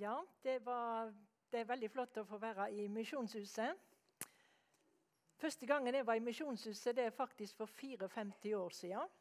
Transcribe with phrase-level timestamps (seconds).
[0.00, 1.12] Ja, det, var,
[1.52, 3.76] det er veldig flott å få være i Misjonshuset.
[5.38, 9.12] Første gangen jeg var i Misjonshuset, det er faktisk for 54 år siden.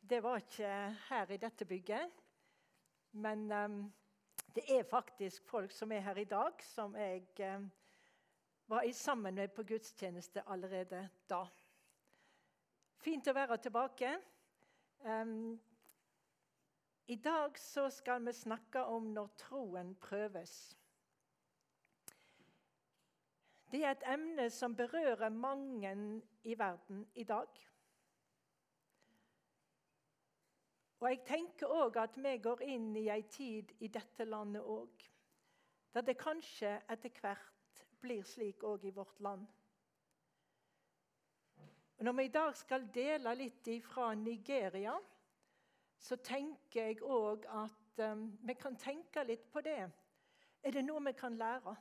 [0.00, 0.70] Det var ikke
[1.10, 2.22] her i dette bygget.
[3.20, 3.78] Men um,
[4.56, 7.70] det er faktisk folk som er her i dag, som jeg um,
[8.66, 11.44] var sammen med på gudstjeneste allerede da.
[12.96, 14.16] Fint å være tilbake.
[15.04, 15.58] Um,
[17.08, 20.76] i dag så skal vi snakke om når troen prøves.
[23.72, 25.94] Det er et emne som berører mange
[26.44, 27.48] i verden i dag.
[31.00, 35.04] Og jeg tenker òg at vi går inn i ei tid i dette landet òg,
[35.94, 39.46] der det kanskje etter hvert blir slik òg i vårt land.
[41.98, 45.00] Når vi i dag skal dele litt fra Nigeria
[45.98, 49.90] så tenker jeg òg at um, vi kan tenke litt på det.
[50.62, 51.74] Er det noe vi kan lære?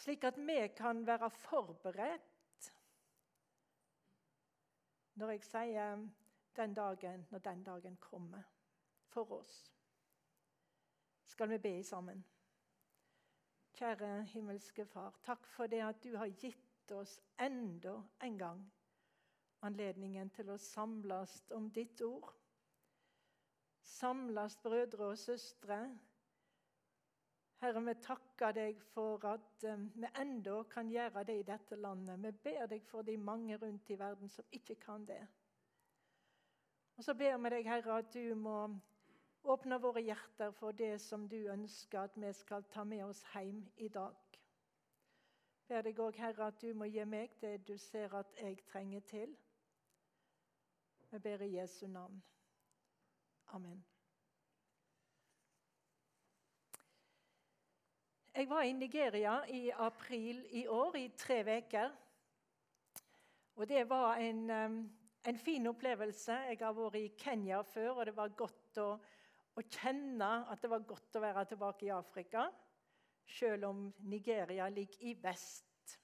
[0.00, 2.70] Slik at vi kan være forberedt
[5.20, 6.06] når jeg sier
[6.56, 8.42] den dagen, når den dagen kommer
[9.12, 9.74] for oss.
[11.24, 12.24] Skal vi be sammen?
[13.76, 18.64] Kjære himmelske Far, takk for det at du har gitt oss enda en gang
[19.66, 22.30] anledningen til å samles om ditt ord.
[23.82, 25.80] Samles brødre og søstre.
[27.60, 32.22] Herre, vi takker deg for at um, vi enda kan gjøre det i dette landet.
[32.22, 35.20] Vi ber deg for de mange rundt i verden som ikke kan det.
[36.96, 38.56] Og så ber vi deg, Herre, at du må
[39.42, 43.62] åpne våre hjerter for det som du ønsker at vi skal ta med oss hjem
[43.76, 44.16] i dag.
[45.68, 49.00] Ber deg òg, Herre, at du må gi meg det du ser at jeg trenger
[49.00, 49.36] til.
[51.10, 52.22] Vi ber i Jesu navn.
[53.46, 53.84] Amen.
[58.34, 61.90] Jeg var i Nigeria i april i år i tre uker.
[63.56, 64.50] Og det var en,
[65.26, 66.32] en, fin opplevelse.
[66.32, 68.88] Jeg har vært i Kenya før, og det var godt å,
[69.58, 72.46] å kjenne at det var godt å være tilbake i Afrika.
[73.26, 75.98] Selv om Nigeria ligger i vest.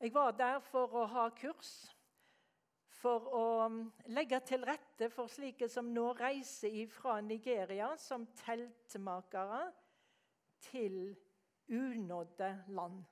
[0.00, 1.78] Jeg var der for å ha kurs
[3.04, 3.80] for å um,
[4.16, 9.66] legge til rette for slike som nå reiser fra Nigeria som teltmakere
[10.70, 11.12] til
[11.68, 13.02] unådde land.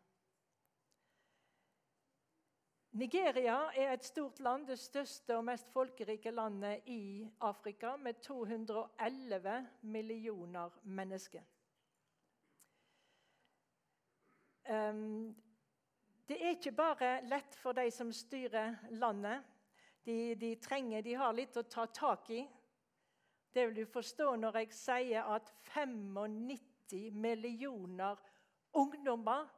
[2.93, 9.55] Nigeria er et stort land, det største og mest folkerike landet i Afrika, med 211
[9.83, 11.45] millioner mennesker.
[14.69, 15.33] Um,
[16.29, 19.41] det er ikke bare lett for de som styrer landet,
[20.05, 22.43] de, de, trenger, de har litt å ta tak i.
[23.53, 28.21] Det vil du forstå når jeg sier at 95 millioner
[28.73, 29.51] ungdommer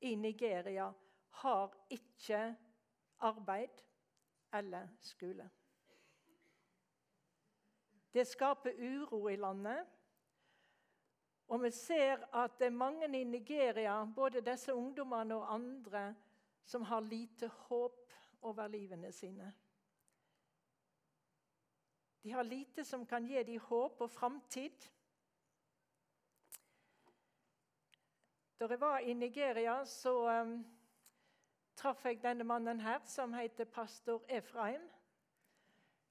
[0.00, 0.90] i Nigeria
[1.42, 2.42] har ikke
[3.26, 3.82] arbeid
[4.52, 5.46] eller skole.
[8.10, 9.86] Det skaper uro i landet.
[11.50, 16.14] Og vi ser at det er mange i Nigeria, både disse ungdommene og andre,
[16.64, 18.12] som har lite håp
[18.42, 19.52] over livene sine.
[22.22, 24.88] De har lite som kan gi dem håp og framtid.
[28.60, 30.66] Da jeg var i Nigeria, så um,
[31.76, 34.82] traff jeg denne mannen her, som heter pastor Efraim.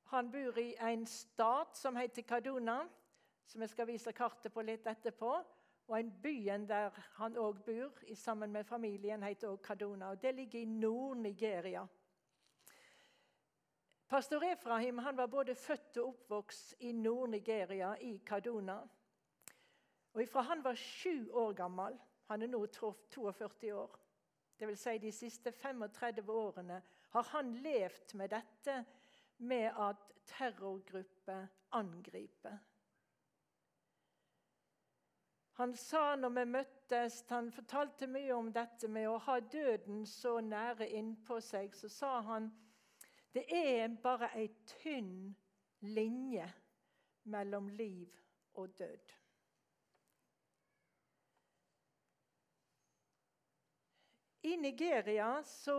[0.09, 2.79] Han bor i en stat som heter Kaduna,
[3.45, 5.35] som jeg skal vise kartet på litt etterpå.
[5.89, 10.09] Og en byen der han òg bor, sammen med familien, heter òg Kaduna.
[10.09, 11.85] og Det ligger i Nord-Nigeria.
[14.09, 18.79] Pastor Efraim han var både født og oppvokst i Nord-Nigeria, i Kaduna.
[20.13, 21.99] Og Fra han var sju år gammel
[22.29, 23.99] Han er nå 42 år.
[24.59, 28.85] Det vil si de siste 35 årene har han levd med dette
[29.37, 32.57] med at terrorgrupper angriper.
[35.53, 40.39] Han sa når vi møttes, han fortalte mye om dette med å ha døden så
[40.41, 41.73] nære innpå seg.
[41.75, 42.51] Så sa han
[43.33, 45.35] det er bare ei tynn
[45.81, 46.53] linje
[47.23, 48.15] mellom liv
[48.53, 49.13] og død.
[54.43, 55.77] I Nigeria så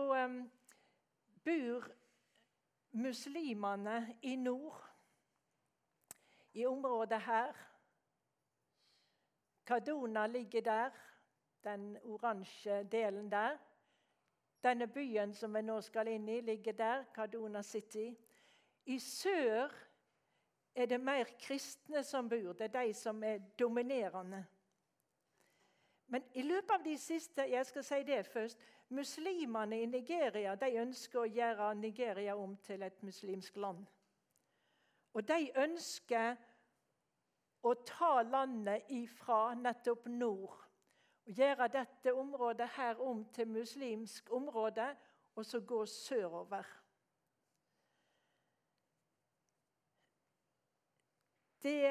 [1.43, 1.87] bor
[2.91, 4.83] muslimene i nord,
[6.53, 7.53] i området her.
[9.65, 10.89] Kadona ligger der,
[11.63, 13.57] den oransje delen der.
[14.63, 18.11] Denne byen som vi nå skal inn i, ligger der, Kadona City.
[18.85, 19.73] I sør
[20.75, 22.53] er det mer kristne som bor.
[22.53, 24.45] Det er de som er dominerende.
[26.07, 28.59] Men i løpet av de siste jeg skal si det først,
[28.91, 33.85] muslimene i Nigeria de ønsker å gjøre Nigeria om til et muslimsk land.
[35.13, 36.35] Og de ønsker
[37.63, 40.57] å ta landet ifra nettopp nord.
[41.25, 44.95] Og gjøre dette området her om til muslimsk område,
[45.35, 46.67] og så gå sørover.
[51.61, 51.81] Det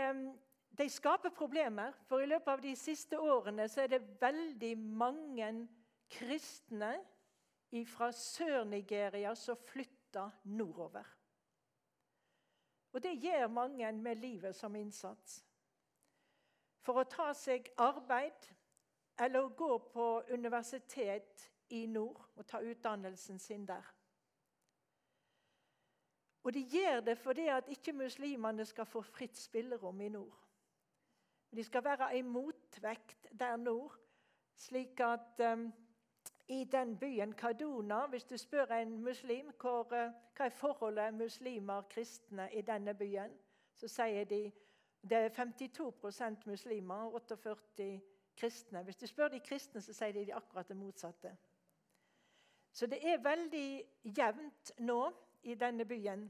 [0.81, 5.49] de skaper problemer, for i løpet av de siste årene så er det veldig mange
[6.11, 6.95] kristne
[7.91, 11.05] fra Sør-Nigeria som flytter nordover.
[12.93, 15.43] Og det gjør mange med livet som innsats.
[16.81, 18.49] For å ta seg arbeid
[19.21, 23.95] eller gå på universitet i nord og ta utdannelsen sin der.
[26.43, 30.39] Og de gjør det fordi at ikke muslimene skal få fritt spillerom i nord.
[31.57, 33.97] De skal være ei motvekt der nord,
[34.57, 35.73] slik at um,
[36.49, 41.83] i den byen Kaduna Hvis du spør en muslim hvor, uh, hva er forholdet muslimer
[41.83, 43.37] kristne i denne byen,
[43.77, 44.53] så sier de
[45.03, 48.01] det er 52% muslimer og 48
[48.41, 48.83] kristne.
[48.87, 51.37] Hvis du spør de kristne, så sier de, akkurat det motsatte.
[52.73, 53.69] Så det er veldig
[54.17, 55.01] jevnt nå
[55.43, 56.29] i denne byen.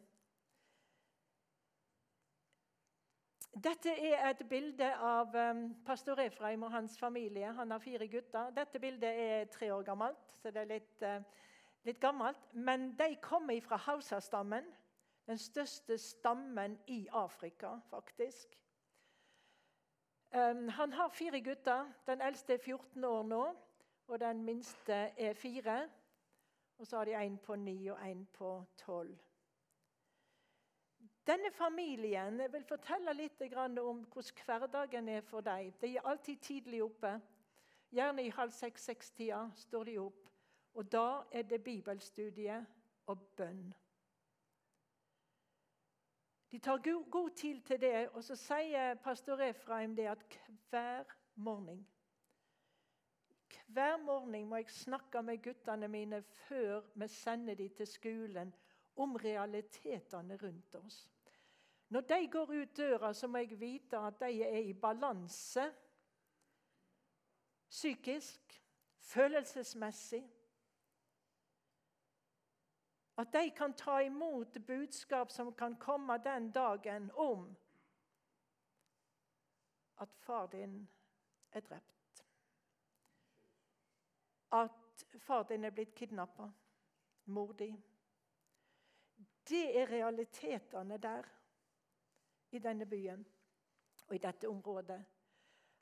[3.51, 7.51] Dette er et bilde av um, pastor Efraim og hans familie.
[7.53, 8.53] Han har fire gutter.
[8.55, 11.19] Dette bildet er tre år gammelt, så det er litt, uh,
[11.85, 12.47] litt gammelt.
[12.55, 14.71] Men de kommer fra Hausa-stammen,
[15.27, 18.55] den største stammen i Afrika, faktisk.
[20.33, 21.93] Um, han har fire gutter.
[22.07, 23.57] Den eldste er 14 år nå,
[24.07, 25.89] og den minste er fire.
[26.79, 29.19] Og så har de en på ni og en på tolv.
[31.27, 35.73] Denne familien jeg vil fortelle litt om hvordan hverdagen er for dem.
[35.81, 37.21] De er alltid tidlig oppe.
[37.91, 40.29] Gjerne i halv seks-seks-tida står de opp.
[40.75, 42.67] Og da er det bibelstudie
[43.07, 43.75] og bønn.
[46.51, 50.39] De tar god tid til det, og så sier pastor Efraim det at
[50.71, 51.05] hver
[51.35, 51.87] morgen
[53.71, 58.55] Hver morgen må jeg snakke med guttene mine før vi sender dem til skolen,
[58.97, 61.09] om realitetene rundt oss.
[61.89, 65.73] Når de går ut døra, så må jeg vite at de er i balanse
[67.71, 68.63] psykisk,
[68.99, 70.25] følelsesmessig.
[73.21, 77.57] At de kan ta imot budskap som kan komme den dagen om
[80.01, 80.89] at far din
[81.53, 82.25] er drept.
[84.53, 86.51] At far din er blitt kidnappa.
[87.25, 87.77] Mor di.
[89.49, 91.29] Det er realitetene der
[92.51, 93.27] i denne byen
[94.09, 95.05] og i dette området.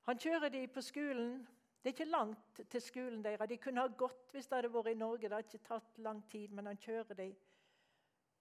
[0.03, 1.47] Han kjører de på skolen.
[1.83, 3.49] Det er ikke langt til skolen deres.
[3.49, 5.29] De kunne ha gått hvis det hadde vært i Norge.
[5.29, 7.29] Det har ikke tatt lang tid, men han kjører de.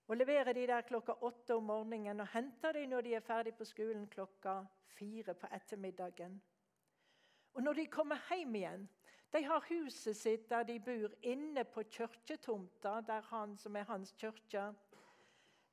[0.07, 3.53] Og leverer de der klokka åtte om morgenen og henter de når de er ferdig
[3.55, 4.61] på skolen klokka
[4.97, 6.39] fire på ettermiddagen.
[7.53, 8.87] Og når de kommer hjem igjen
[9.33, 14.13] De har huset sitt der de bor, inne på kirketomta, der han som er hans
[14.15, 14.69] kirke.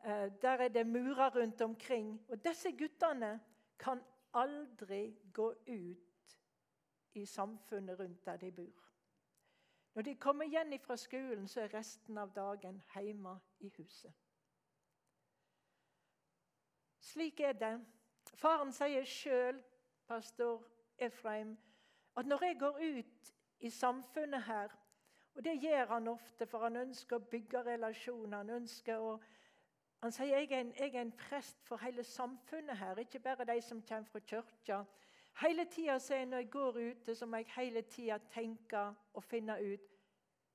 [0.04, 2.20] Eh, der er det murer rundt omkring.
[2.28, 3.40] Og disse guttene
[3.78, 4.02] kan
[4.34, 6.13] aldri gå ut
[7.16, 8.90] i samfunnet rundt der de bor.
[9.94, 14.12] Når de kommer igjen fra skolen, så er resten av dagen hjemme i huset.
[17.00, 17.74] Slik er det.
[18.34, 19.60] Faren sier sjøl,
[20.08, 20.64] pastor
[20.98, 21.58] Efraim,
[22.16, 24.80] at når jeg går ut i samfunnet her
[25.34, 28.36] Og det gjør han ofte, for han ønsker å bygge relasjoner.
[28.36, 29.16] Han ønsker å
[30.04, 33.46] han sier jeg er, en, jeg er en prest for hele samfunnet her, ikke bare
[33.48, 34.82] de som kommer fra kirka.
[35.40, 39.90] Hele tida når jeg går ute, så må jeg hele tida tenke og finne ut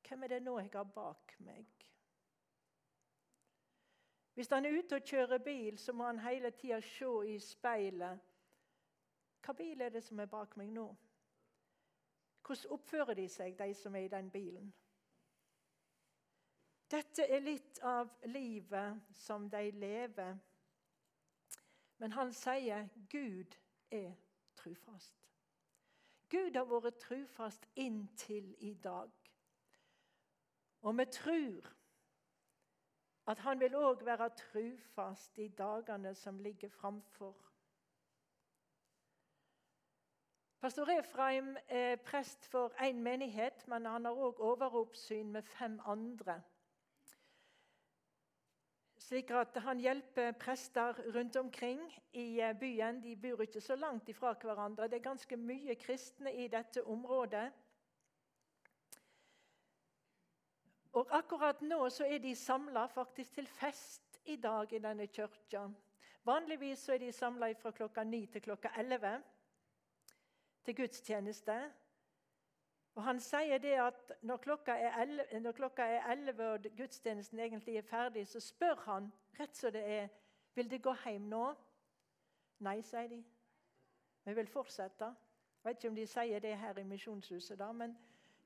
[0.08, 1.68] hvem er det nå jeg har bak meg.
[4.34, 8.20] Hvis han er ute og kjører bil, så må han hele tida se i speilet.
[9.46, 10.86] Hva bil er det som er bak meg nå?
[12.46, 14.72] Hvordan oppfører de seg, de som er i den bilen?
[16.90, 20.40] Dette er litt av livet som de lever.
[21.98, 23.60] Men han sier Gud
[23.92, 24.16] er
[24.60, 25.16] trufast.
[26.30, 29.12] Gud har vært trufast inntil i dag.
[30.82, 31.72] Og vi tror
[33.30, 37.36] at han vil òg være trufast i dagene som ligger framfor.
[40.60, 46.42] Pastor Efraim er prest for én menighet, men han har òg overoppsyn med fem andre
[49.10, 51.80] Slik at han hjelper prester rundt omkring
[52.14, 53.00] i eh, byen.
[53.02, 54.86] De bor ikke så langt ifra hverandre.
[54.88, 57.48] Det er ganske mye kristne i dette området.
[60.94, 62.86] Og Akkurat nå så er de samla
[63.34, 65.66] til fest i dag i denne kirka.
[66.24, 69.24] Vanligvis så er de samla fra klokka 9 til klokka 11
[70.66, 71.58] til gudstjeneste.
[72.96, 77.40] Og Han sier det at når klokka er 11, når klokka er 11 og gudstjenesten
[77.40, 80.08] egentlig er ferdig, så spør han rett som det er
[80.60, 81.44] vil de gå hjem nå.
[82.68, 83.20] Nei, sier de.
[84.26, 85.06] Vi vil fortsette.
[85.60, 87.96] Jeg vet ikke om de sier det her i Misjonshuset, da, men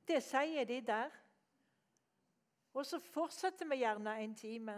[0.07, 1.15] det sier de der.
[2.73, 4.77] Og så fortsetter vi gjerne en time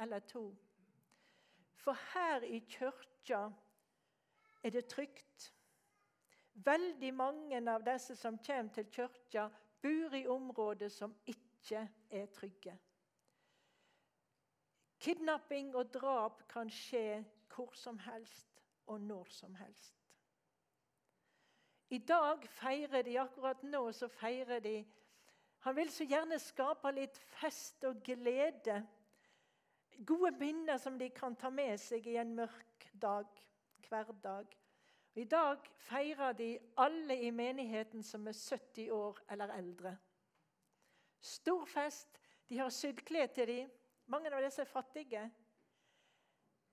[0.00, 0.46] eller to.
[1.84, 3.48] For her i kirka
[4.62, 5.52] er det trygt.
[6.54, 9.48] Veldig mange av disse som kommer til kirka,
[9.82, 12.76] bor i områder som ikke er trygge.
[15.04, 19.94] Kidnapping og drap kan skje hvor som helst og når som helst.
[21.90, 24.84] I dag feirer de, akkurat nå så feirer de
[25.64, 28.82] Han vil så gjerne skape litt fest og glede.
[30.04, 33.30] Gode minner som de kan ta med seg i en mørk dag,
[33.88, 34.50] hverdag.
[35.14, 39.96] I dag feirer de alle i menigheten som er 70 år eller eldre.
[41.20, 42.20] Stor fest.
[42.48, 43.70] De har sydd klær til dem.
[44.06, 45.22] Mange av disse er fattige.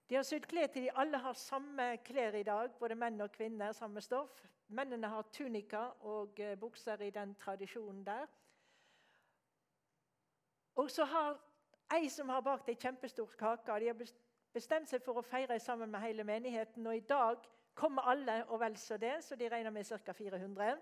[0.09, 0.95] De har sydd klær til dem.
[0.95, 3.71] Alle har samme klær i dag, både menn og kvinner.
[3.71, 4.41] Samme stoff.
[4.67, 8.25] Mennene har tunika og eh, bukser i den tradisjonen der.
[10.75, 11.39] Og så har
[11.93, 13.79] ei som har bakt ei kjempestor kake.
[13.79, 14.03] De har
[14.53, 16.87] bestemt seg for å feire sammen med hele menigheten.
[16.87, 20.11] Og i dag kommer alle og vel så det, så de regner med ca.
[20.11, 20.77] 400.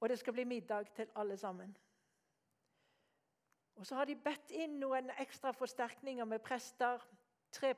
[0.00, 1.76] Og det skal bli middag til alle sammen.
[3.74, 7.02] Og Så har de bedt inn noen ekstra forsterkninger med prester.
[7.52, 7.74] Tre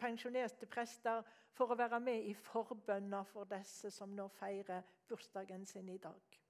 [0.00, 5.88] pensjonerte prester for å være med i forbønner for disse som nå feirer bursdagen sin
[5.88, 6.40] i dag.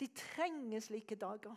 [0.00, 1.56] De trenger slike dager.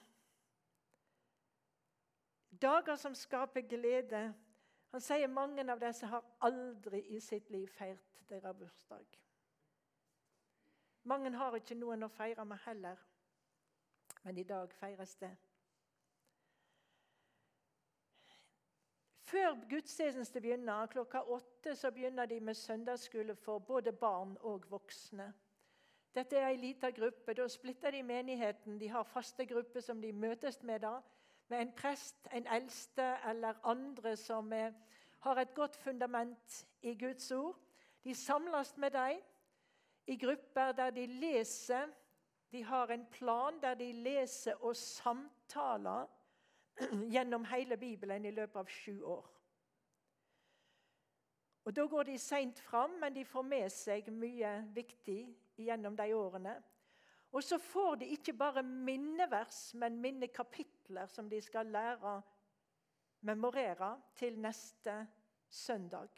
[2.62, 4.34] Dager som skaper glede
[4.92, 9.20] han sier mange av disse har aldri i sitt liv feirt deres bursdag.
[11.04, 13.00] Mange har ikke noen å feire med heller,
[14.24, 15.32] men i dag feires det.
[19.32, 25.30] Før gudstjeneste begynner, klokka åtte, så begynner de med søndagsskole for både barn og voksne.
[26.12, 27.34] Dette er ei lita gruppe.
[27.34, 28.80] Da splitter de menigheten.
[28.80, 30.98] De har faste grupper som de møtes med da
[31.52, 34.72] med en prest, en eldste eller andre som er,
[35.20, 37.60] har et godt fundament i Guds ord.
[38.04, 39.20] De samles med dem
[40.08, 41.88] i grupper der de leser.
[42.52, 46.08] De har en plan der de leser og samtaler
[47.14, 49.28] gjennom hele Bibelen i løpet av sju år.
[51.66, 55.22] Og Da går de seint fram, men de får med seg mye viktig
[55.58, 56.56] gjennom de årene.
[57.32, 62.22] Og så får de ikke bare minnevers, men minnekapitler som de skal lære
[63.22, 65.08] memorere til neste
[65.50, 66.10] søndag.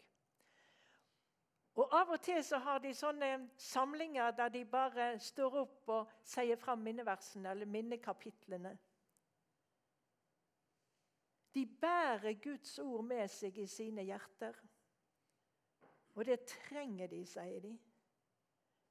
[1.74, 6.12] Og Av og til så har de sånne samlinger der de bare står opp og
[6.22, 8.76] sier fram minneversene eller minnekapitlene.
[11.54, 14.56] De bærer Guds ord med seg i sine hjerter.
[16.14, 17.74] Og det trenger de, sier de.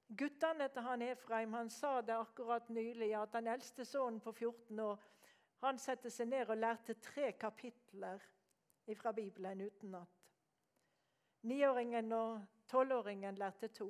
[0.07, 4.79] Guttene til han Efraim han sa det akkurat nylig, at den eldste sønnen på 14
[4.79, 5.01] år
[5.63, 8.23] han satte seg ned og lærte tre kapitler
[8.99, 10.25] fra Bibelen utenat.
[11.47, 13.87] Niåringen og tolvåringen lærte to.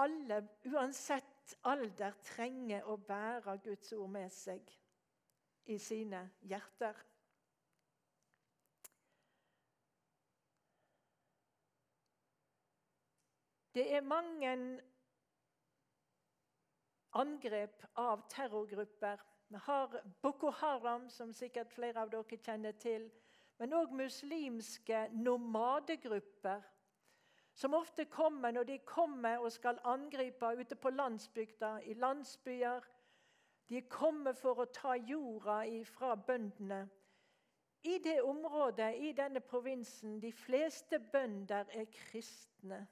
[0.00, 0.40] Alle,
[0.72, 4.72] uansett alder, trenger å bære Guds ord med seg
[5.68, 6.96] i sine hjerter.
[13.74, 14.80] Det er mange
[17.12, 19.20] angrep av terrorgrupper.
[19.48, 23.08] Vi har Boko Haram, som sikkert flere av dere kjenner til.
[23.58, 26.62] Men òg muslimske nomadegrupper,
[27.54, 32.80] som ofte kommer når de kommer og skal angripe ute på landsbygda, i landsbyer.
[33.68, 36.88] De kommer for å ta jorda fra bøndene.
[37.84, 42.86] I det området, i denne provinsen, de fleste bønder er kristne.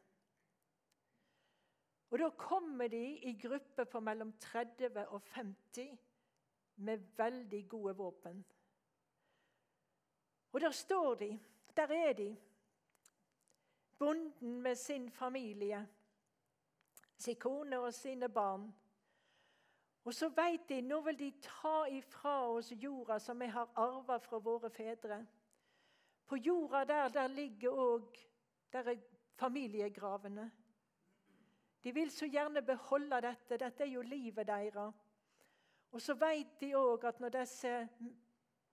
[2.11, 5.99] Og Da kommer de i grupper på mellom 30 og 50
[6.76, 8.45] med veldig gode våpen.
[10.52, 11.40] Og der står de.
[11.76, 12.37] Der er de.
[13.99, 15.88] Bonden med sin familie,
[17.17, 18.75] sin kone og sine barn.
[20.05, 24.17] Og så veit de nå vil de ta ifra oss jorda som vi har arva
[24.17, 25.26] fra våre fedre.
[26.26, 28.17] På jorda der, der ligger òg
[29.37, 30.50] familiegravene.
[31.82, 33.56] De vil så gjerne beholde dette.
[33.56, 34.94] Dette er jo livet deres.
[35.90, 37.88] Og så vet de òg at når disse,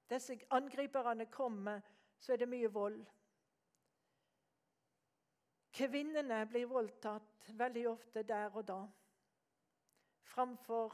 [0.09, 1.81] disse angriperne kommer,
[2.19, 2.99] så er det mye vold.
[5.77, 8.79] Kvinnene blir voldtatt veldig ofte der og da
[10.27, 10.93] framfor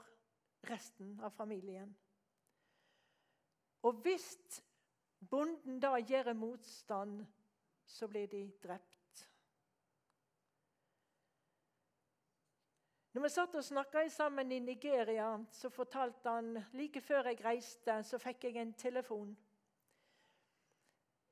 [0.69, 1.95] resten av familien.
[3.83, 4.61] Og hvis
[5.29, 7.25] bonden da gjør motstand,
[7.85, 8.92] så blir de drept.
[13.13, 17.99] Når vi satt og snakka sammen i Nigeria, så fortalte han like før jeg reiste,
[18.03, 19.35] så fikk jeg en telefon.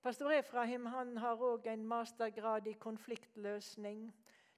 [0.01, 4.11] Pastor Efraim han har òg en mastergrad i konfliktløsning.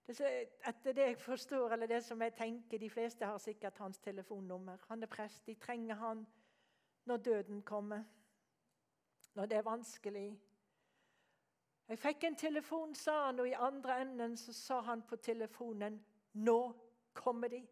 [0.08, 4.78] Etter det jeg forstår, eller det som jeg tenker, De fleste har sikkert hans telefonnummer.
[4.88, 5.46] Han er prest.
[5.46, 6.28] De trenger han
[7.06, 8.04] når døden kommer,
[9.36, 10.40] når det er vanskelig.
[11.88, 16.06] Jeg fikk en telefon, sa han, og i andre enden så sa han på telefonen
[16.34, 16.83] 'Nå
[17.14, 17.68] kommer de'.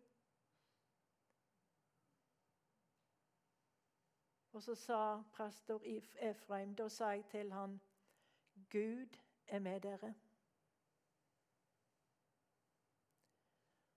[4.52, 5.82] Og så sa pastor
[6.20, 7.82] Efraim, da sa jeg til han,
[8.70, 9.18] 'Gud
[9.48, 10.14] er med dere'.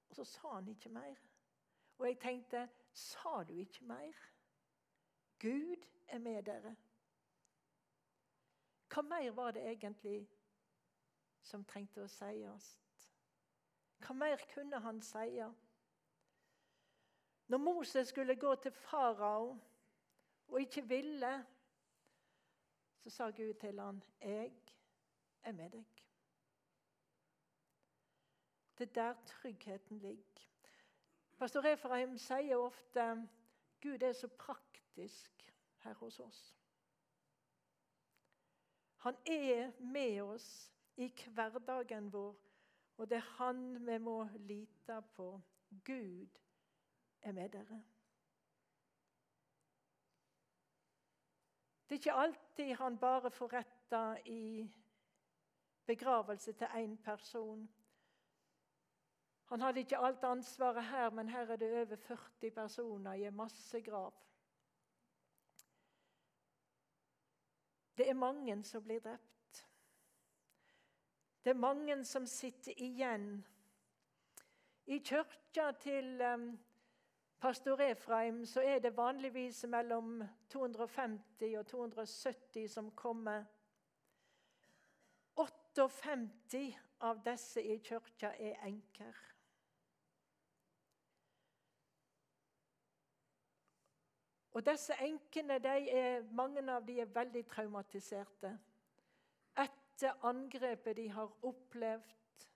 [0.09, 1.15] Og så sa han ikke mer.
[1.99, 4.13] Og jeg tenkte, sa du ikke mer?
[5.41, 6.77] Gud er med dere.
[8.95, 10.29] Hva mer var det egentlig
[11.43, 12.84] som trengte å sies?
[14.05, 15.41] Hva mer kunne han si?
[17.49, 19.59] Når Moses skulle gå til farao
[20.49, 21.47] og ikke ville,
[23.01, 24.53] så sa Gud til han, 'Jeg
[25.43, 26.05] er med deg'.
[28.79, 30.41] Det er der tryggheten ligger.
[31.39, 33.29] Pastor Efraim sier ofte
[33.83, 36.57] Gud er så praktisk her hos oss.
[38.97, 42.44] Han er med oss i hverdagen vår,
[42.97, 45.41] og det er han vi må lite på.
[45.85, 46.29] Gud
[47.23, 47.83] er med dere.
[51.89, 54.71] Det er ikke alltid han bare får retta i
[55.87, 57.69] begravelse til én person.
[59.45, 63.37] Han hadde ikke alt ansvaret her, men her er det over 40 personer i en
[63.37, 64.15] massegrav.
[67.97, 69.44] Det er mange som blir drept.
[71.45, 73.47] Det er mange som sitter igjen.
[74.87, 76.23] I kirka til
[77.41, 83.45] pastor Efraim så er det vanligvis mellom 250 og 270 som kommer.
[85.37, 89.15] 58 av disse i kirka er enker.
[94.55, 98.59] Og disse enkene, er, mange av dem er veldig traumatiserte
[99.95, 102.47] etter angrepet de har opplevd,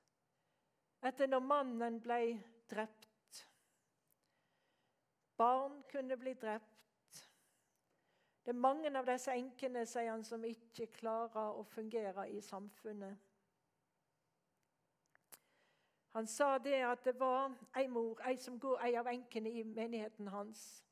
[1.07, 2.23] etter når mannen ble
[2.71, 3.45] drept.
[5.39, 7.21] Barn kunne bli drept.
[8.43, 13.15] Det er mange av disse enkene sier han, som ikke klarer å fungere i samfunnet.
[16.17, 19.63] Han sa det at det var ei mor, ei, som går, ei av enkene i
[19.63, 20.83] menigheten hans,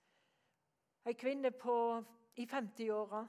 [1.07, 2.03] Ei kvinne på,
[2.35, 3.21] i 50-åra.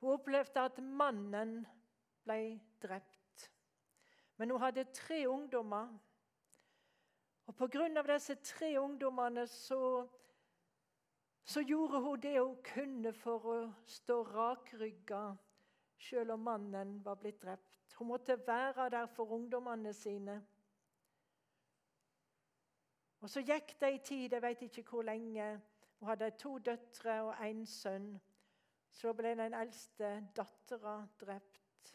[0.00, 1.66] Hun opplevde at mannen
[2.24, 3.50] ble drept.
[4.36, 5.98] Men hun hadde tre ungdommer.
[7.46, 8.02] Og Pga.
[8.12, 10.08] disse tre ungdommene så,
[11.44, 15.36] så gjorde hun det hun kunne for å stå rakrygga
[16.00, 17.94] selv om mannen var blitt drept.
[17.98, 20.40] Hun måtte være der for ungdommene sine.
[23.20, 25.60] Og Så gikk det ei tid, jeg vet ikke hvor lenge,
[25.98, 28.14] hun hadde to døtre og en sønn.
[28.90, 31.94] Så ble den eldste dattera drept.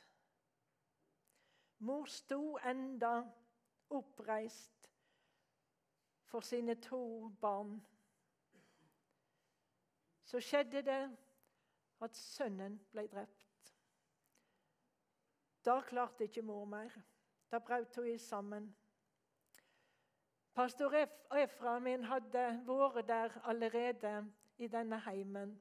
[1.77, 3.21] Mor sto enda
[3.89, 4.91] oppreist
[6.23, 7.75] for sine to barn.
[10.23, 11.03] Så skjedde det
[12.01, 13.75] at sønnen ble drept.
[15.65, 16.89] Da klarte ikke mor mer.
[17.51, 18.75] Da brøt hun sammen.
[20.55, 20.93] Pastor
[21.35, 24.11] Efraim hadde vært der allerede
[24.57, 25.55] i denne heimen.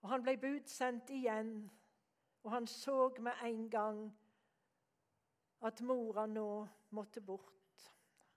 [0.00, 1.70] Og Han ble budsendt igjen,
[2.42, 3.98] og han så med en gang
[5.62, 7.92] at mora nå måtte bort.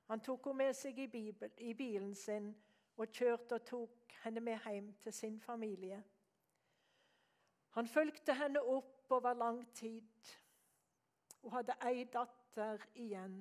[0.06, 2.52] Han tok henne med seg i, bibel, i bilen sin
[2.98, 6.04] og kjørte og tok henne med hjem til sin familie.
[7.74, 10.34] Han fulgte henne opp over lang tid
[11.44, 13.40] og hadde ei datter igjen.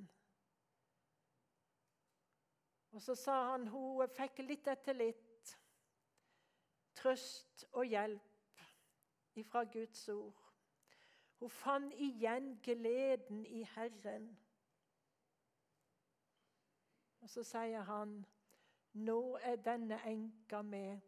[2.92, 5.31] Og så sa han hun fikk litt etter litt
[6.94, 8.60] trøst og hjelp
[9.34, 10.42] ifra Guds ord.
[11.40, 14.38] Hun fant igjen gleden i Herren.
[17.20, 18.26] Og så sier han,
[18.92, 21.00] 'Nå er denne enka med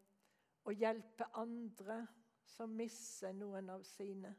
[0.65, 2.07] å hjelpe andre
[2.45, 4.35] som mister noen av sine.'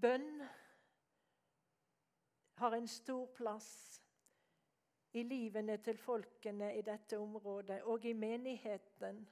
[0.00, 0.42] Bønn
[2.56, 4.02] har en stor plass
[5.12, 9.22] i livene til folkene i dette området og i menigheten.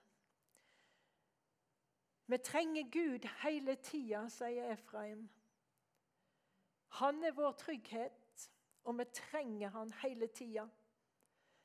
[2.26, 5.26] Vi trenger Gud hele tida, sier Efraim.
[7.00, 8.48] Han er vår trygghet,
[8.84, 10.64] og vi trenger han hele tida.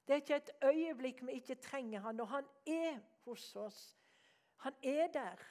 [0.08, 3.98] Det er ikke et øyeblikk vi ikke trenger han, og han er hos oss.
[4.56, 5.44] Han er der.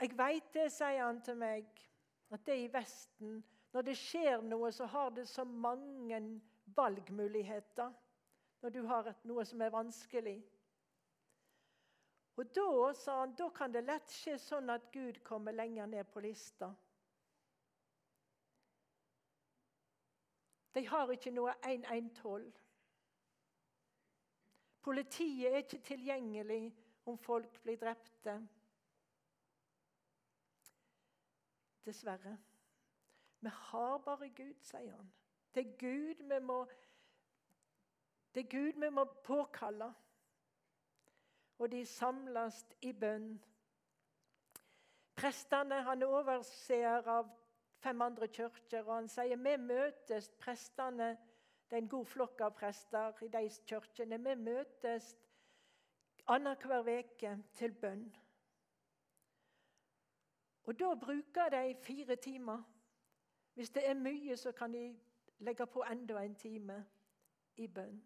[0.00, 1.66] Jeg veit det, sier han til meg,
[2.32, 3.42] at det i Vesten
[3.72, 6.18] Når det skjer noe, så har det så mange
[6.76, 7.92] valgmuligheter.
[8.60, 10.34] Når du har noe som er vanskelig.
[12.36, 16.08] Og da, sa han, da kan det lett skje sånn at Gud kommer lenger ned
[16.12, 16.68] på lista.
[20.72, 22.46] De har ikke noe 112.
[24.82, 26.64] Politiet er ikke tilgjengelig
[27.08, 28.38] om folk blir drepte.
[31.84, 32.38] Dessverre.
[33.40, 35.12] Vi har bare Gud, sier han.
[35.54, 36.66] Det er Gud vi må,
[38.34, 39.92] det er Gud vi må påkalle.
[41.58, 43.42] Og de samles i bønn.
[45.14, 47.28] Prestene han er overseer av
[47.82, 51.16] fem andre kirker, og han sier vi møtes, prestene
[51.68, 54.18] Det er en god flokk av prester i de kirkene.
[54.20, 55.14] Vi møtes
[56.28, 58.02] annenhver uke til bønn.
[60.64, 62.62] Og da bruker de fire timer.
[63.54, 64.98] Hvis det er mye, så kan de
[65.38, 66.86] legge på enda en time
[67.56, 68.02] i bønn.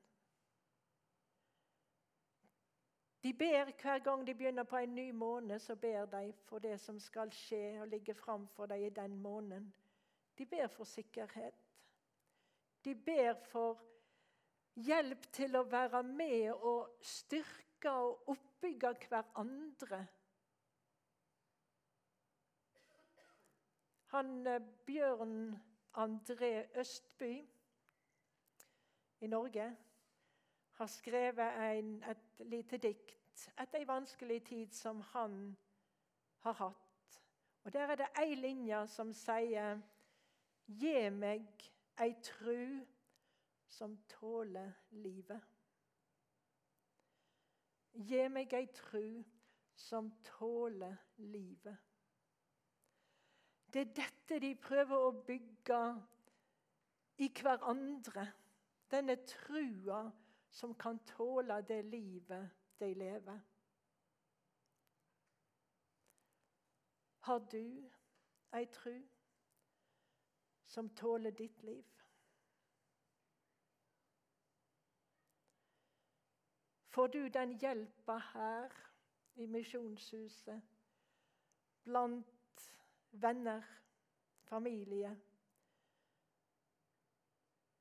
[3.23, 6.81] De ber hver gang de begynner på en ny måned, så ber de for det
[6.81, 9.75] som skal skje og ligge framfor dem i den måneden.
[10.39, 11.55] De ber for sikkerhet.
[12.85, 13.83] De ber for
[14.75, 20.07] hjelp til å være med og styrke og oppbygge hverandre
[24.07, 25.57] Han eh, Bjørn
[25.97, 27.49] André Østby
[29.21, 29.77] i Norge
[30.73, 35.57] har skrevet en, et lite dikt etter ei vanskelig tid som han
[36.45, 37.23] har hatt.
[37.65, 39.81] Og Der er det ei linje som sier
[40.67, 41.47] Gi meg
[42.03, 42.85] ei tru
[43.67, 45.41] som tåler livet.
[47.93, 49.23] Gi meg ei tru
[49.75, 51.77] som tåler livet.
[53.77, 55.79] Det er dette de prøver å bygge
[57.21, 58.23] i hverandre.
[58.89, 59.99] Denne trua
[60.49, 63.43] som kan tåle det livet de lever.
[67.29, 67.91] Har du
[68.57, 68.95] ei tru
[70.65, 71.85] som tåler ditt liv?
[76.97, 78.73] Får du den hjelpa her
[79.35, 80.65] i Misjonshuset
[81.85, 82.36] blant
[83.23, 83.63] venner,
[84.45, 85.17] familie,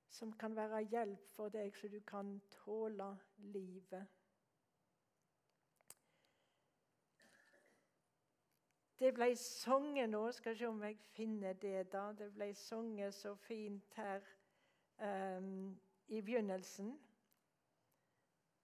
[0.09, 4.07] som kan være hjelp for deg, så du kan tåle livet.
[8.99, 11.91] Det ble sunget nå, skal se om jeg finner det.
[11.91, 12.13] da.
[12.15, 14.23] Det ble sunget så fint her
[15.03, 15.75] um,
[16.07, 16.95] i begynnelsen.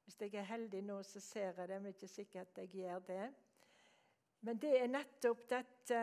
[0.03, 3.33] Hvis jeg er heldig nå, så ser jeg det, men ikke sikkert jeg gjør det.
[4.41, 5.99] Men det er nettopp dette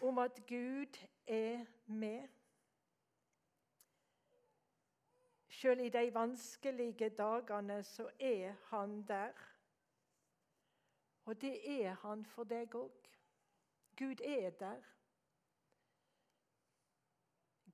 [0.00, 2.28] om at Gud er med.
[5.48, 9.32] Selv i de vanskelige dagene så er han der.
[11.24, 13.08] Og det er han for deg òg.
[13.98, 14.82] Gud er der.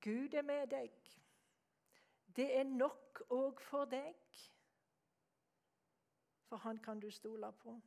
[0.04, 0.92] Gud er med deg.
[2.36, 4.14] Det er nok òg for deg,
[6.48, 7.80] for han kan du stole på.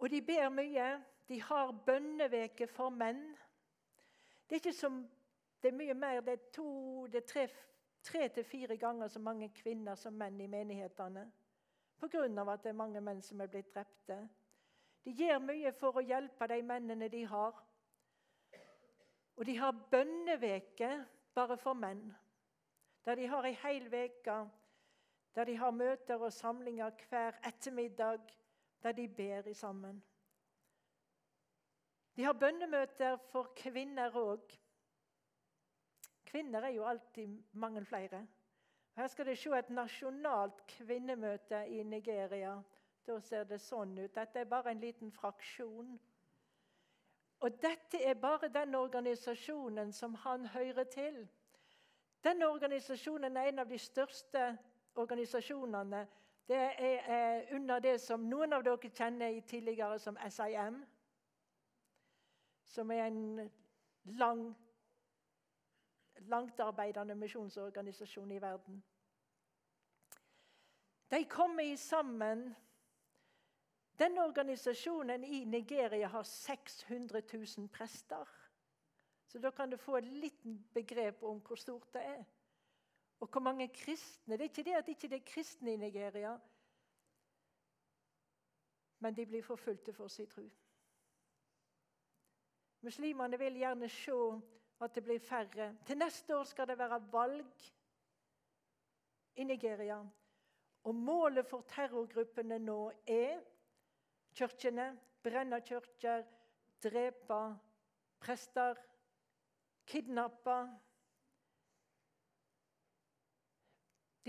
[0.00, 0.90] Og de ber mye.
[1.28, 3.20] De har bønneveke for menn.
[4.48, 4.96] Det er ikke som,
[5.62, 7.44] det er mye mer, det er, to, det er tre,
[8.02, 11.28] tre til fire ganger så mange kvinner som menn i menighetene.
[12.00, 12.24] Pga.
[12.52, 14.16] at det er mange menn som er blitt drepte.
[15.04, 17.60] De gjør mye for å hjelpe de mennene de har.
[19.36, 20.90] Og de har bønneveke
[21.34, 22.10] bare for menn.
[23.04, 24.40] Der de har ei hel uke
[25.34, 28.18] der de har møter og samlinger hver ettermiddag,
[28.82, 30.02] der de ber i sammen.
[32.16, 34.58] De har bønnemøter for kvinner òg.
[36.24, 38.26] Kvinner er jo alltid mange flere.
[38.96, 42.58] Her skal dere se et nasjonalt kvinnemøte i Nigeria.
[43.06, 44.14] Da ser det sånn ut.
[44.14, 45.94] Dette er bare en liten fraksjon.
[47.40, 51.22] Og dette er bare den organisasjonen som han hører til.
[52.24, 54.58] Denne organisasjonen er en av de største
[54.94, 56.04] organisasjonene.
[56.50, 60.80] Det er under det som noen av dere kjenner tidligere som SIM.
[62.66, 63.50] Som er en
[64.18, 64.42] lang,
[66.26, 68.82] langtarbeidende misjonsorganisasjon i verden.
[71.10, 72.48] De kommer sammen
[74.00, 78.26] denne organisasjonen i Nigeria har 600 000 prester.
[79.26, 82.24] Så da kan du få et liten begrep om hvor stort det er.
[83.20, 84.36] Og hvor mange kristne.
[84.36, 86.38] Det er ikke det at det ikke er kristne i Nigeria,
[89.00, 90.48] men de blir forfulgte for sin tro.
[92.80, 94.16] Muslimene vil gjerne se
[94.80, 95.76] at det blir færre.
[95.86, 97.62] Til neste år skal det være valg
[99.36, 100.00] i Nigeria.
[100.84, 103.40] Og målet for terrorgruppene nå er
[104.34, 106.24] kirkene, brenne kirker,
[106.82, 107.40] drepe
[108.20, 108.76] prester,
[109.86, 110.56] kidnappe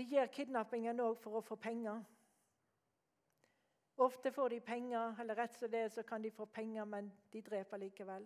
[0.02, 2.00] De gjør kidnappingen òg for å få penger.
[4.02, 7.42] Ofte får de penger, eller rett som det så kan de få penger, men de
[7.46, 8.24] dreper likevel.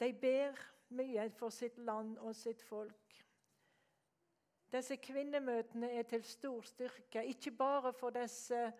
[0.00, 0.56] De ber
[0.96, 3.18] mye for sitt land og sitt folk.
[4.72, 8.70] Disse kvinnemøtene er til stor styrke, ikke bare for disse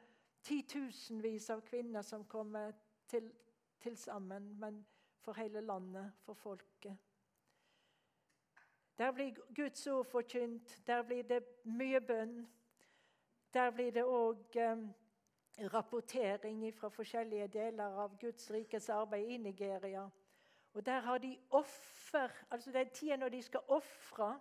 [0.41, 2.73] titusenvis av kvinner som kommer
[3.09, 3.29] til,
[3.81, 4.81] til sammen, men
[5.21, 6.97] for hele landet, for folket.
[8.99, 12.49] Der blir Guds ord forkynt, der blir det mye bønn.
[13.55, 14.83] Der blir det òg eh,
[15.73, 20.09] rapportering fra forskjellige deler av Guds rikes arbeid i Nigeria.
[20.75, 24.41] Og Der har de offer, altså den tida når de skal ofre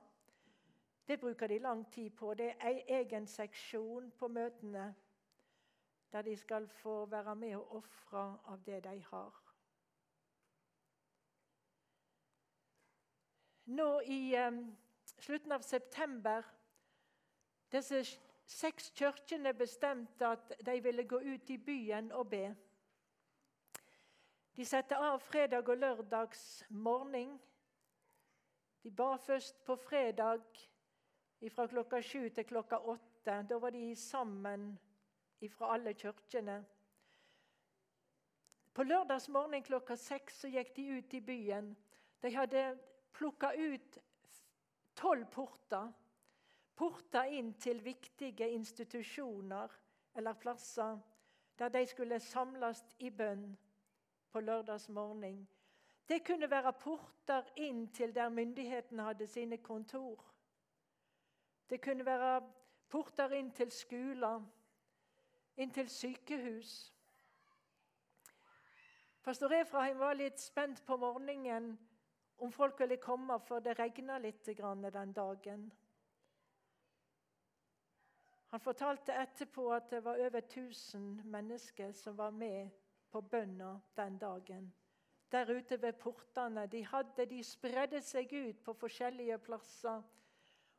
[1.08, 2.34] det bruker de lang tid på.
[2.34, 4.96] Det er en egen seksjon på møtene
[6.12, 9.47] der de skal få være med og ofre av det de har.
[13.68, 14.78] Nå i um,
[15.20, 16.46] slutten av september
[17.72, 18.04] disse
[18.48, 22.46] seks kirkene bestemte at de ville gå ut i byen og be.
[24.56, 27.36] De satte av fredag og lørdags morgen.
[28.84, 30.48] De ba først på fredag
[31.52, 33.42] fra klokka sju til klokka åtte.
[33.50, 34.72] Da var de sammen
[35.52, 36.62] fra alle kirkene.
[38.74, 41.74] På lørdagsmorgen klokka seks så gikk de ut i byen.
[42.22, 42.78] De hadde
[43.14, 43.98] plukka ut
[44.96, 45.92] tolv porter.
[46.76, 49.72] Porter inn til viktige institusjoner
[50.16, 51.00] eller plasser
[51.58, 53.58] der de skulle samles i bønn
[54.32, 55.48] på lørdagsmorgen.
[56.10, 60.24] Det kunne være porter inn til der myndighetene hadde sine kontor.
[61.70, 62.42] Det kunne være
[62.90, 64.46] porter inn til skoler,
[65.58, 66.94] inn til sykehus.
[69.24, 71.74] Pastor Efraim var litt spent på morgenen
[72.38, 75.72] om folk ville komme, for det regna litt den dagen.
[78.48, 82.70] Han fortalte etterpå at det var over 1000 mennesker som var med
[83.12, 84.74] på bønna den dagen.
[85.32, 86.68] Der ute ved portene.
[86.68, 90.04] De, hadde, de spredde seg ut på forskjellige plasser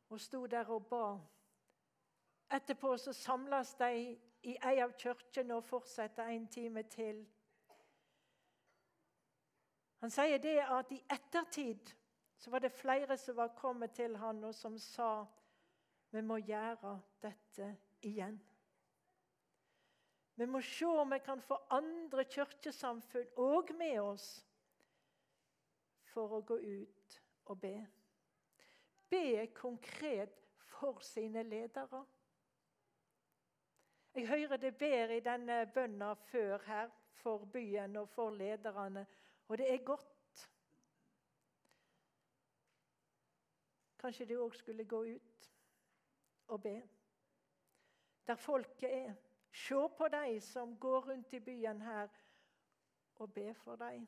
[0.09, 1.19] og sto der og ba.
[2.49, 7.21] Etterpå så samles de i ei av kirkene og fortsetter en time til.
[9.99, 11.91] Han sier det at i ettertid
[12.39, 15.25] så var det flere som var kommet til han og som sa
[16.09, 17.67] vi må gjøre dette
[18.07, 18.39] igjen.
[20.39, 24.27] Vi må se om vi kan få andre kirkesamfunn òg med oss
[26.13, 27.19] for å gå ut
[27.51, 27.75] og be
[29.09, 32.03] be konkret for sine ledere.
[34.15, 39.05] Jeg hører det ber i denne bønna før her, for byen og for lederne,
[39.49, 40.49] og det er godt.
[43.99, 45.51] Kanskje du òg skulle gå ut
[46.47, 46.75] og be.
[48.27, 49.13] Der folket er.
[49.51, 52.07] Se på de som går rundt i byen her,
[53.15, 54.07] og be for dem.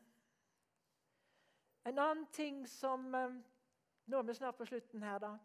[1.86, 3.34] En annen ting som eh,
[4.06, 5.38] nå er vi snart på slutten her, da.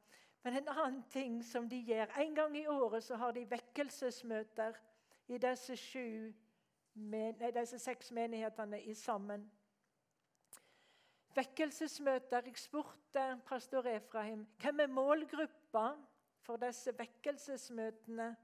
[0.42, 4.76] Men en annen ting som de gjør En gang i året så har de vekkelsesmøter
[5.28, 6.32] i disse, sju,
[6.94, 9.50] nei, disse seks menighetene i sammen.
[11.36, 12.42] Vekkelsesmøter.
[12.44, 15.86] Jeg spurte pastor Efraim hvem er målgruppa
[16.46, 18.36] for disse vekkelsesmøtene.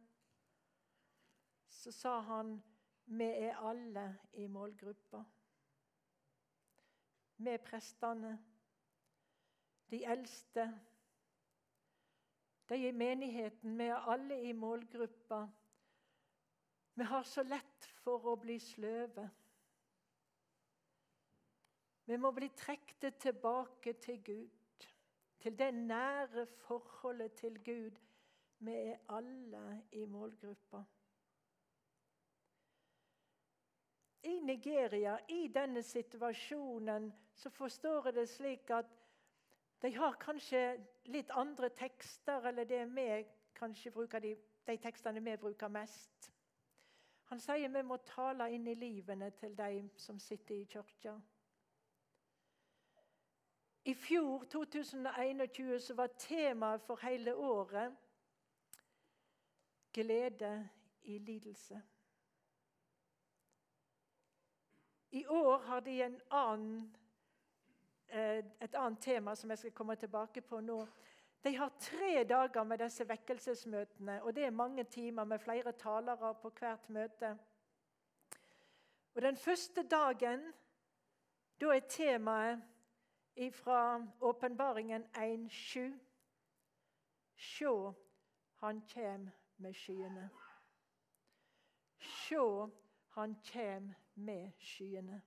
[1.69, 2.57] Så sa han
[3.05, 5.25] vi er alle i målgruppa.
[7.53, 8.39] er prestene,
[9.91, 10.81] de eldste,
[12.69, 13.79] de i menigheten.
[13.79, 15.47] Vi er alle i målgruppa.
[16.95, 19.27] Vi har så lett for å bli sløve.
[22.13, 24.49] Vi må bli trukket tilbake til Gud,
[25.41, 27.97] til det nære forholdet til Gud.
[28.59, 30.83] Vi er alle i målgruppa.
[34.23, 38.93] I Nigeria, i denne situasjonen, så forstår jeg det slik at
[39.83, 43.09] de har kanskje litt andre tekster, eller det vi
[43.57, 46.33] kanskje bruker de, de tekstene vi bruker mest.
[47.33, 51.17] Han sier vi må tale inn i livene til de som sitter i kirka.
[53.85, 57.97] I fjor, 2021, så var temaet for hele året
[59.93, 60.69] glede
[61.03, 61.83] i lidelse.
[65.11, 66.97] I år har de annen,
[68.09, 70.87] eh, et annet tema som jeg skal komme tilbake på nå.
[71.45, 76.35] De har tre dager med disse vekkelsesmøtene, og det er mange timer med flere talere
[76.35, 77.39] på hvert møte.
[79.15, 80.53] Og Den første dagen
[81.61, 82.63] da er temaet
[83.53, 85.99] fra Åpenbaringen 1,7
[87.35, 87.95] Sjå,
[88.55, 90.31] han kjem med skyene.
[91.99, 92.71] Sjå,
[93.09, 95.23] han kjem med skyene.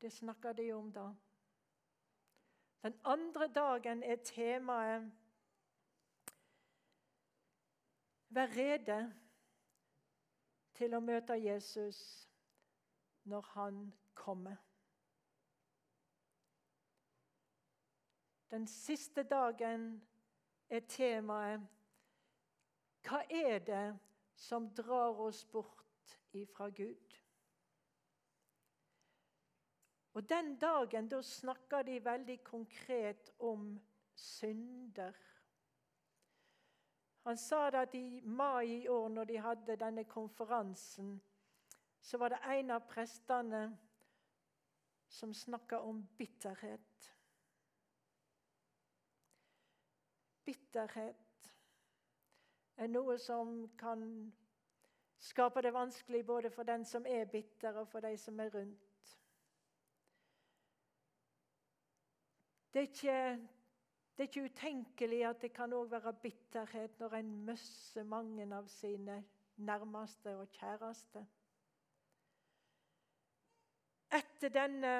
[0.00, 1.10] Det snakker de om da.
[2.82, 5.10] Den andre dagen er temaet
[8.32, 8.96] Vær rede
[10.74, 11.98] til å møte Jesus
[13.28, 13.82] når han
[14.16, 14.56] kommer.
[18.52, 20.02] Den siste dagen
[20.68, 21.62] er temaet
[23.02, 23.84] Hva er det
[24.36, 27.16] som drar oss bort ifra Gud?
[30.12, 33.80] Og Den dagen da snakker de veldig konkret om
[34.14, 35.16] synder.
[37.24, 41.22] Han sa det at i mai i år, når de hadde denne konferansen,
[42.00, 43.78] så var det en av prestene
[45.08, 47.11] som snakka om bitterhet.
[50.44, 51.50] Bitterhet
[52.76, 54.02] er noe som kan
[55.22, 59.16] skape det vanskelig både for den som er bitter, og for de som er rundt.
[62.72, 63.48] Det er ikke,
[64.16, 68.68] det er ikke utenkelig at det kan òg være bitterhet når en mister mange av
[68.72, 69.20] sine
[69.56, 71.26] nærmeste og kjæreste.
[74.12, 74.94] Etter denne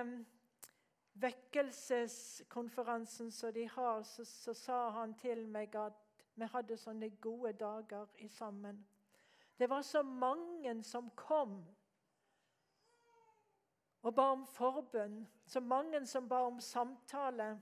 [1.15, 5.93] vekkelseskonferansen som de har, så, så, sa han til meg at
[6.35, 8.87] vi hadde sånne gode dager i sammen.
[9.59, 11.65] Det var så mange som kom
[14.03, 15.29] og ba om forbønn.
[15.47, 17.61] Så mange som ba om samtale.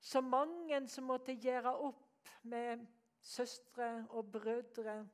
[0.00, 2.84] Så mange som måtte gjøre opp med
[3.20, 5.06] søstre og brødre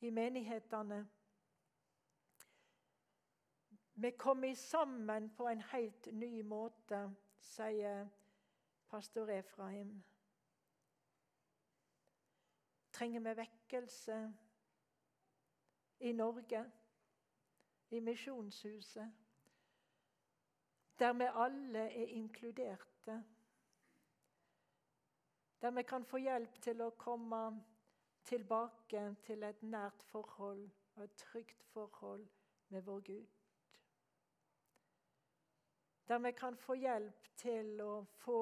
[0.00, 1.04] i menighetene.
[3.94, 7.02] Vi kommer sammen på en helt ny måte,
[7.38, 8.06] sier
[8.88, 10.02] pastor Efraim.
[12.92, 14.20] Trenger vi vekkelse
[16.00, 16.64] i Norge,
[17.90, 19.12] i Misjonshuset?
[21.02, 23.24] der vi alle er inkluderte.
[25.60, 27.40] Der vi kan få hjelp til å komme
[28.24, 32.28] tilbake til et nært forhold og et trygt forhold
[32.68, 33.41] med vår Gud.
[36.08, 38.38] Der vi kan få hjelp til å få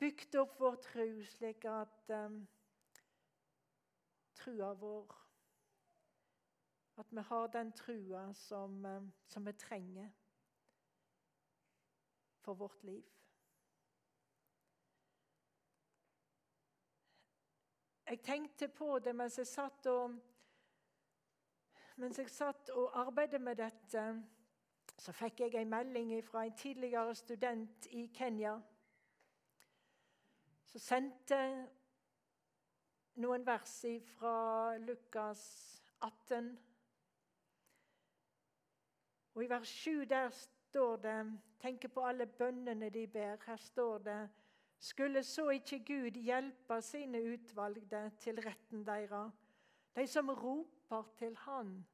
[0.00, 2.42] bygd opp vår tro, slik at um,
[4.34, 5.16] trua vår
[7.00, 10.10] At vi har den trua som, um, som vi trenger
[12.40, 13.04] for vårt liv.
[18.10, 20.16] Jeg tenkte på det mens jeg satt og,
[21.96, 24.04] mens jeg satt og arbeidet med dette.
[25.00, 28.58] Så fikk jeg en melding fra en tidligere student i Kenya.
[30.68, 31.38] Som sendte
[33.16, 33.78] noen vers
[34.18, 35.40] fra Lukas
[36.04, 36.50] 18.
[39.34, 41.16] Og I vers 7 der står det
[41.60, 43.40] Tenk på alle bønnene de ber.
[43.46, 44.18] Her står det
[44.78, 49.32] Skulle så ikke Gud hjelpe sine utvalgte til retten deres,
[49.96, 51.86] de som roper til Han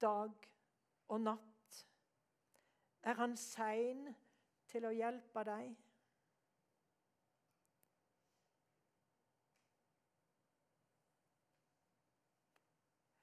[0.00, 0.50] dag
[1.08, 1.47] og natt?
[3.02, 4.14] Er han sein
[4.66, 5.76] til å hjelpe deg?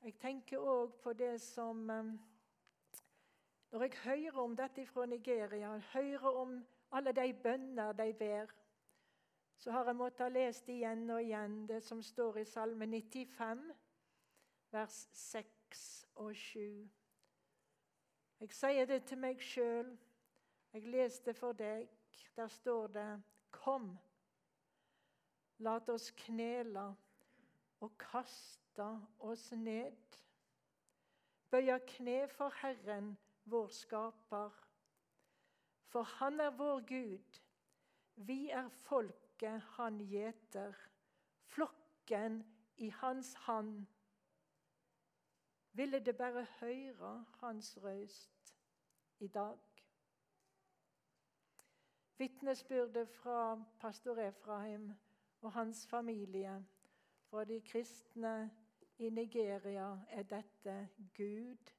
[0.05, 2.11] Jeg tenker òg på det som eh,
[3.71, 6.59] Når jeg hører om dette fra Nigeria, hører om
[6.91, 8.51] alle de bønner de ber,
[9.57, 13.65] så har jeg måttet lese igjen og igjen det som står i Salme 95,
[14.71, 16.61] vers 6 og 7.
[18.46, 19.88] Jeg sier det til meg sjøl.
[20.76, 21.88] Jeg leser det for deg.
[22.38, 23.06] Der står det
[23.56, 23.88] Kom,
[25.66, 26.84] la oss knele
[27.82, 28.86] og kaste
[29.18, 30.20] oss ned.
[31.50, 33.16] Bøye kne for Herren,
[33.50, 34.54] vår skaper.
[35.89, 37.41] For Han er vår Gud.
[38.30, 40.78] Vi er folket Han gjeter,
[41.50, 42.43] flokken
[42.78, 43.88] i Hans hand.
[45.76, 48.55] Ville det bare høre Hans røyst
[49.19, 49.57] i dag?
[52.17, 54.93] Vitnesbyrdet fra pastor Efraim
[55.41, 56.65] og hans familie,
[57.30, 58.51] fra de kristne
[58.97, 61.73] i Nigeria er dette Gud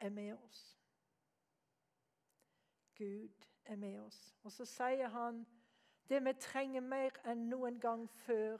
[0.00, 0.80] er med oss.
[2.98, 4.36] Gud er med oss.
[4.42, 5.46] Og så sier han
[6.08, 8.58] det vi trenger mer enn noen gang før,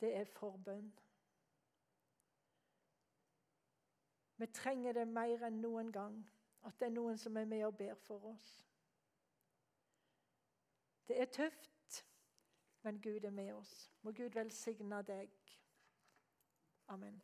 [0.00, 0.92] det er forbønn.
[4.42, 6.16] Vi trenger det mer enn noen gang,
[6.66, 8.46] at det er noen som er med og ber for oss.
[11.06, 12.00] Det er tøft,
[12.82, 13.92] men Gud er med oss.
[14.02, 15.30] Må Gud velsigne deg.
[16.90, 17.22] Amen.